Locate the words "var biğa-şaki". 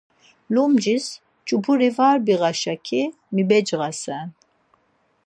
1.97-3.01